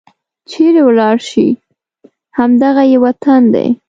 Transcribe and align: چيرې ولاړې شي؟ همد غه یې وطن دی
چيرې 0.49 0.81
ولاړې 0.87 1.21
شي؟ 1.29 1.47
همد 2.37 2.61
غه 2.75 2.83
یې 2.91 2.97
وطن 3.05 3.41
دی 3.53 3.67